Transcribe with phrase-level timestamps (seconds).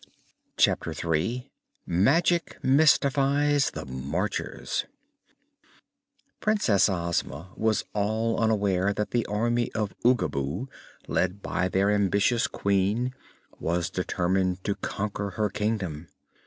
[0.57, 1.51] Chapter Three
[1.85, 4.85] Magic Mystifies the Marchers
[6.39, 10.67] Princess Ozma was all unaware that the Army of Oogaboo,
[11.07, 13.13] led by their ambitious Queen,
[13.59, 16.07] was determined to conquer her Kingdom.